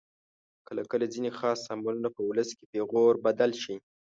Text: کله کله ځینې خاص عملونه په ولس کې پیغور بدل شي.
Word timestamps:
کله 0.67 0.81
کله 0.91 1.05
ځینې 1.13 1.31
خاص 1.39 1.59
عملونه 1.73 2.09
په 2.15 2.21
ولس 2.29 2.49
کې 2.57 2.65
پیغور 2.73 3.13
بدل 3.25 3.51
شي. 3.63 3.75